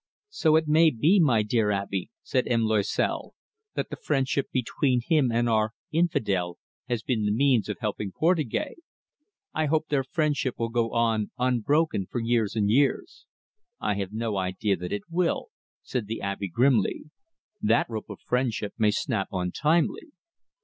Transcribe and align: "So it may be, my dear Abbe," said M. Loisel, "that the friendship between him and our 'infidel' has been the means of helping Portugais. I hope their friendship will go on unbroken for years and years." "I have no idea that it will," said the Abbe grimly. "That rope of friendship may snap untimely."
"So 0.31 0.55
it 0.55 0.67
may 0.67 0.89
be, 0.89 1.19
my 1.19 1.43
dear 1.43 1.69
Abbe," 1.69 2.09
said 2.23 2.47
M. 2.47 2.63
Loisel, 2.63 3.35
"that 3.75 3.91
the 3.91 3.95
friendship 3.95 4.49
between 4.51 5.01
him 5.07 5.31
and 5.31 5.47
our 5.47 5.75
'infidel' 5.91 6.57
has 6.89 7.03
been 7.03 7.23
the 7.23 7.31
means 7.31 7.69
of 7.69 7.77
helping 7.81 8.11
Portugais. 8.11 8.77
I 9.53 9.67
hope 9.67 9.89
their 9.89 10.03
friendship 10.03 10.55
will 10.57 10.69
go 10.69 10.89
on 10.91 11.29
unbroken 11.37 12.07
for 12.09 12.19
years 12.19 12.55
and 12.55 12.67
years." 12.67 13.27
"I 13.79 13.93
have 13.97 14.11
no 14.11 14.37
idea 14.37 14.75
that 14.75 14.91
it 14.91 15.03
will," 15.07 15.49
said 15.83 16.07
the 16.07 16.19
Abbe 16.23 16.47
grimly. 16.47 17.03
"That 17.61 17.87
rope 17.87 18.09
of 18.09 18.21
friendship 18.21 18.73
may 18.79 18.89
snap 18.89 19.27
untimely." 19.31 20.07